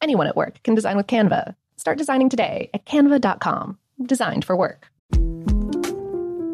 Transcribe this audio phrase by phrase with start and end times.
[0.00, 1.54] Anyone at work can design with Canva.
[1.76, 3.78] Start designing today at canva.com.
[4.04, 4.88] Designed for work.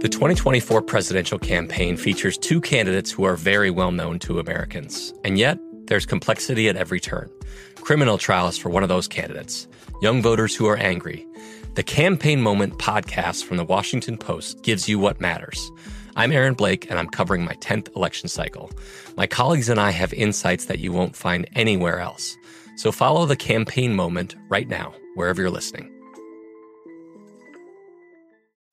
[0.00, 5.12] The 2024 presidential campaign features two candidates who are very well known to Americans.
[5.24, 7.30] And yet, there's complexity at every turn.
[7.76, 9.68] Criminal trials for one of those candidates,
[10.00, 11.26] young voters who are angry.
[11.74, 15.70] The Campaign Moment podcast from the Washington Post gives you what matters.
[16.16, 18.70] I'm Aaron Blake, and I'm covering my 10th election cycle.
[19.16, 22.36] My colleagues and I have insights that you won't find anywhere else.
[22.80, 25.92] So follow the campaign moment right now, wherever you're listening.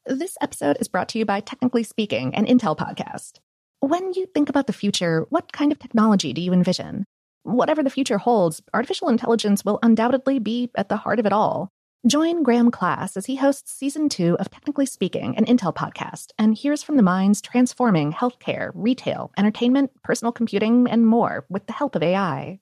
[0.06, 3.40] This episode is brought to you by Technically Speaking, an Intel podcast.
[3.82, 7.04] When you think about the future, what kind of technology do you envision?
[7.44, 11.68] Whatever the future holds, artificial intelligence will undoubtedly be at the heart of it all.
[12.08, 16.56] Join Graham Class as he hosts season two of Technically Speaking, an Intel podcast, and
[16.56, 21.94] hears from the minds transforming healthcare, retail, entertainment, personal computing, and more with the help
[21.94, 22.62] of AI.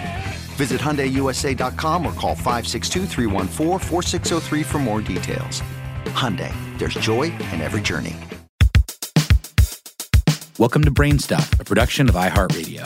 [0.61, 3.07] Visit HyundaiUSA.com or call 562
[4.63, 5.63] for more details.
[6.13, 8.15] Hyundai, there's joy in every journey.
[10.59, 12.85] Welcome to Brainstuff, a production of iHeartRadio.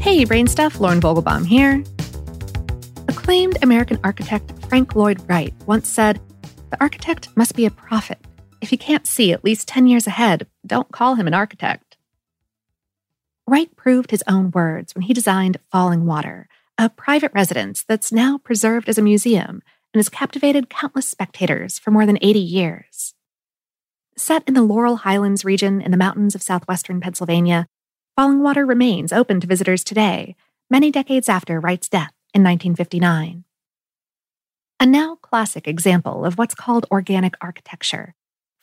[0.00, 1.82] Hey, Brainstuff, Lauren Vogelbaum here.
[3.08, 6.20] Acclaimed American architect Frank Lloyd Wright once said,
[6.70, 8.24] The architect must be a prophet.
[8.60, 11.85] If he can't see at least 10 years ahead, don't call him an architect.
[13.48, 16.46] Wright proved his own words when he designed Fallingwater,
[16.78, 19.62] a private residence that's now preserved as a museum
[19.94, 23.14] and has captivated countless spectators for more than 80 years.
[24.16, 27.68] Set in the Laurel Highlands region in the mountains of southwestern Pennsylvania,
[28.18, 30.34] Fallingwater remains open to visitors today,
[30.68, 33.44] many decades after Wright's death in 1959.
[34.80, 38.14] A now classic example of what's called organic architecture,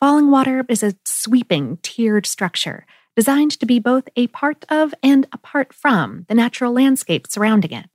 [0.02, 5.74] Fallingwater is a sweeping, tiered structure designed to be both a part of and apart
[5.74, 7.85] from the natural landscape surrounding it.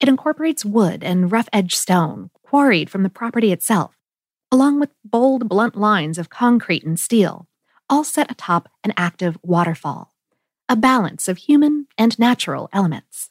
[0.00, 3.98] It incorporates wood and rough edged stone, quarried from the property itself,
[4.50, 7.46] along with bold, blunt lines of concrete and steel,
[7.90, 10.14] all set atop an active waterfall,
[10.68, 13.30] a balance of human and natural elements.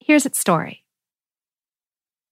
[0.00, 0.84] Here's its story.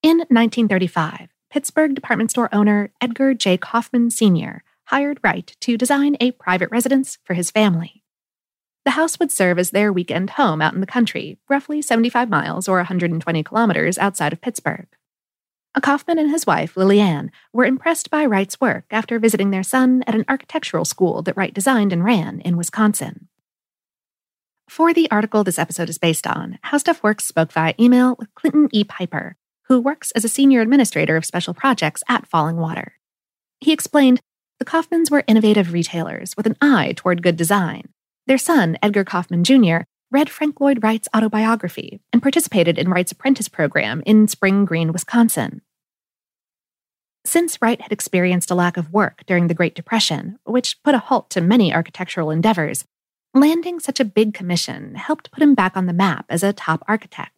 [0.03, 3.59] In 1935, Pittsburgh department store owner Edgar J.
[3.59, 4.62] Kaufmann Sr.
[4.84, 8.00] hired Wright to design a private residence for his family.
[8.85, 12.67] The house would serve as their weekend home out in the country, roughly 75 miles
[12.67, 14.87] or 120 kilometers outside of Pittsburgh.
[15.75, 20.03] A Kaufmann and his wife, Lillian, were impressed by Wright's work after visiting their son
[20.06, 23.29] at an architectural school that Wright designed and ran in Wisconsin.
[24.69, 28.35] For the article this episode is based on, How Stuff Works spoke via email with
[28.35, 28.83] Clinton E.
[28.83, 29.37] Piper,
[29.69, 32.94] who works as a senior administrator of special projects at Falling Water.
[33.61, 34.21] He explained
[34.59, 37.91] the Kaufmanns were innovative retailers with an eye toward good design
[38.31, 39.79] their son, Edgar Kaufmann Jr.,
[40.12, 45.62] read Frank Lloyd Wright's autobiography and participated in Wright's apprentice program in Spring Green, Wisconsin.
[47.25, 51.00] Since Wright had experienced a lack of work during the Great Depression, which put a
[51.00, 52.85] halt to many architectural endeavors,
[53.35, 56.85] landing such a big commission helped put him back on the map as a top
[56.87, 57.33] architect.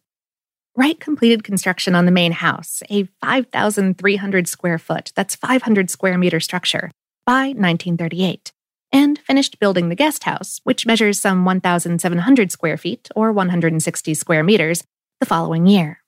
[0.77, 6.39] Wright completed construction on the main house, a 5,300 square foot, that's 500 square meter
[6.39, 6.91] structure,
[7.25, 8.51] by 1938,
[8.93, 14.43] and finished building the guest house, which measures some 1,700 square feet or 160 square
[14.43, 14.83] meters,
[15.19, 15.99] the following year.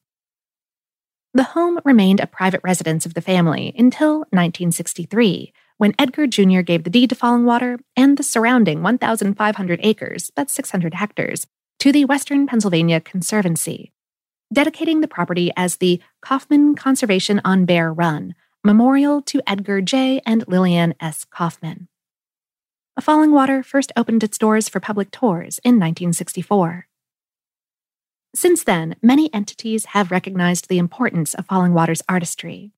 [1.34, 6.62] The home remained a private residence of the family until 1963, when Edgar Jr.
[6.62, 11.46] gave the deed to Fallingwater and the surrounding 1,500 acres, that's 600 hectares,
[11.80, 13.92] to the Western Pennsylvania Conservancy,
[14.54, 20.22] dedicating the property as the Kaufmann Conservation on Bear Run, memorial to Edgar J.
[20.26, 21.26] and Lillian S.
[21.26, 21.90] Kaufmann.
[23.01, 26.88] Fallingwater first opened its doors for public tours in 1964.
[28.33, 32.71] Since then, many entities have recognized the importance of Fallingwater's artistry.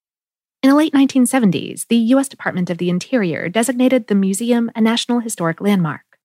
[0.63, 2.27] In the late 1970s, the U.S.
[2.27, 6.19] Department of the Interior designated the museum a National Historic Landmark.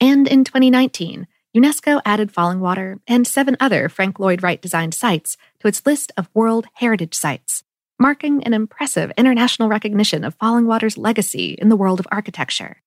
[0.00, 5.68] And in 2019, UNESCO added Fallingwater and seven other Frank Lloyd Wright designed sites to
[5.68, 7.62] its list of World Heritage Sites,
[7.98, 12.82] marking an impressive international recognition of Fallingwater's legacy in the world of architecture.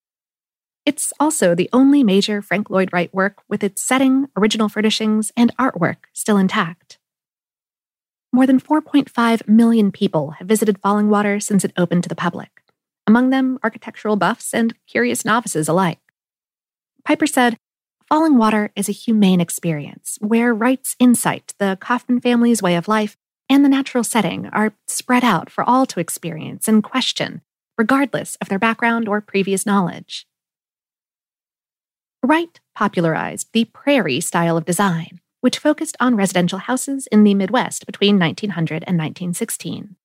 [0.85, 5.55] It's also the only major Frank Lloyd Wright work with its setting, original furnishings, and
[5.57, 6.97] artwork still intact.
[8.33, 12.63] More than 4.5 million people have visited Fallingwater since it opened to the public,
[13.05, 15.99] among them architectural buffs and curious novices alike.
[17.03, 17.57] Piper said,
[18.09, 23.17] Fallingwater is a humane experience where Wright's insight, the Kaufmann family's way of life,
[23.49, 27.41] and the natural setting are spread out for all to experience and question,
[27.77, 30.25] regardless of their background or previous knowledge.
[32.23, 37.85] Wright popularized the prairie style of design, which focused on residential houses in the Midwest
[37.85, 39.95] between 1900 and 1916.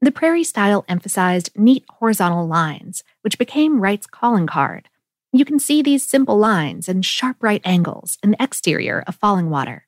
[0.00, 4.88] The prairie style emphasized neat horizontal lines, which became Wright's calling card
[5.32, 9.82] you can see these simple lines and sharp right angles in the exterior of Fallingwater.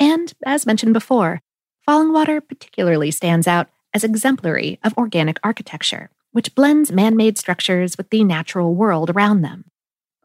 [0.00, 1.40] And, as mentioned before,
[1.88, 8.10] Fallingwater particularly stands out as exemplary of organic architecture, which blends man made structures with
[8.10, 9.66] the natural world around them.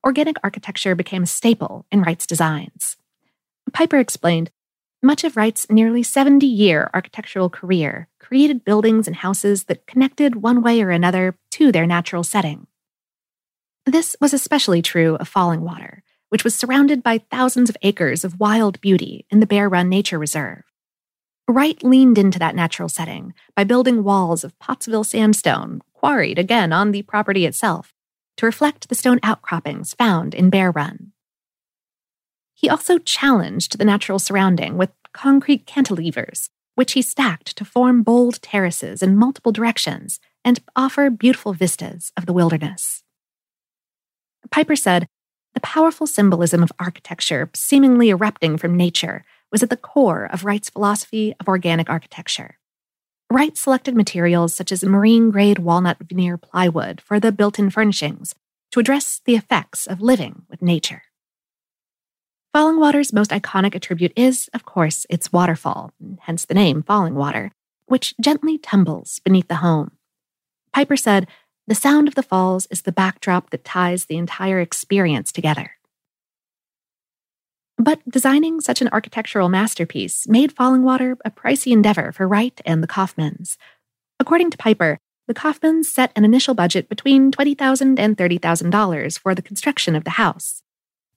[0.04, 2.98] Organic architecture became a staple in Wright's designs.
[3.74, 4.52] Piper explained
[5.02, 10.62] much of Wright's nearly 70 year architectural career created buildings and houses that connected one
[10.62, 12.68] way or another to their natural setting.
[13.86, 18.80] This was especially true of Fallingwater, which was surrounded by thousands of acres of wild
[18.82, 20.64] beauty in the Bear Run Nature Reserve.
[21.48, 26.92] Wright leaned into that natural setting by building walls of Pottsville sandstone, quarried again on
[26.92, 27.94] the property itself,
[28.40, 31.12] to reflect the stone outcroppings found in Bear Run.
[32.54, 38.42] He also challenged the natural surrounding with concrete cantilevers, which he stacked to form bold
[38.42, 43.04] terraces in multiple directions and offer beautiful vistas of the wilderness.
[44.52, 45.10] Piper said,
[45.54, 50.70] the powerful symbolism of architecture, seemingly erupting from nature, was at the core of Wright's
[50.70, 52.59] philosophy of organic architecture.
[53.32, 58.34] Wright selected materials such as marine grade walnut veneer plywood for the built in furnishings
[58.72, 61.04] to address the effects of living with nature.
[62.56, 65.92] Fallingwater's most iconic attribute is, of course, its waterfall,
[66.22, 67.52] hence the name Fallingwater,
[67.86, 69.92] which gently tumbles beneath the home.
[70.74, 71.28] Piper said
[71.68, 75.74] the sound of the falls is the backdrop that ties the entire experience together.
[77.82, 82.88] But designing such an architectural masterpiece made Fallingwater a pricey endeavor for Wright and the
[82.88, 83.56] Kaufmanns.
[84.20, 89.42] According to Piper, the Kaufmanns set an initial budget between $20,000 and $30,000 for the
[89.42, 90.62] construction of the house.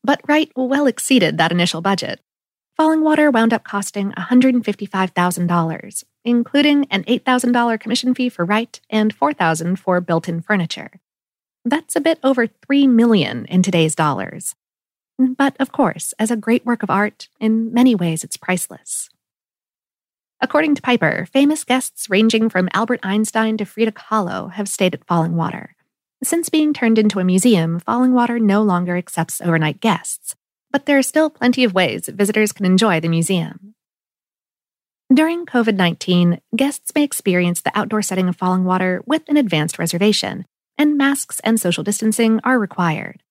[0.04, 2.20] But Wright well exceeded that initial budget.
[2.78, 10.00] Fallingwater wound up costing $155,000, including an $8,000 commission fee for Wright and $4,000 for
[10.00, 10.92] built-in furniture.
[11.64, 14.54] That's a bit over 3 million in today's dollars.
[15.18, 19.08] But of course, as a great work of art, in many ways it's priceless.
[20.40, 25.06] According to Piper, famous guests ranging from Albert Einstein to Frida Kahlo have stayed at
[25.06, 25.68] Fallingwater.
[26.24, 30.34] Since being turned into a museum, Fallingwater no longer accepts overnight guests,
[30.72, 33.74] but there are still plenty of ways visitors can enjoy the museum.
[35.12, 40.46] During COVID 19, guests may experience the outdoor setting of Fallingwater with an advanced reservation,
[40.78, 43.21] and masks and social distancing are required.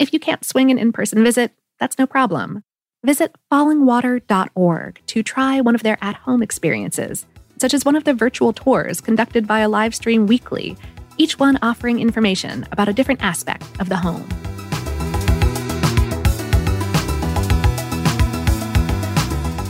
[0.00, 2.64] If you can't swing an in person visit, that's no problem.
[3.04, 7.26] Visit fallingwater.org to try one of their at home experiences,
[7.58, 10.74] such as one of the virtual tours conducted via live stream weekly,
[11.18, 14.26] each one offering information about a different aspect of the home.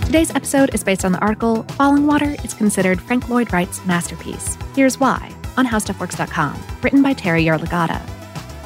[0.05, 4.57] Today's episode is based on the article Fallingwater is considered Frank Lloyd Wright's masterpiece.
[4.77, 8.20] Here's why on HowStuffWorks.com, written by Terry Yarlagadda.